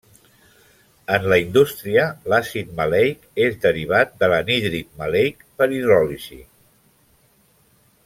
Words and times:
En 1.17 1.27
la 1.33 1.37
indústria, 1.41 2.05
l'àcid 2.33 2.73
maleic 2.81 3.29
és 3.49 3.61
derivat 3.67 4.17
de 4.25 4.33
l'anhídrid 4.33 4.91
maleic 5.05 5.49
per 5.61 5.73
hidròlisi. 5.79 6.43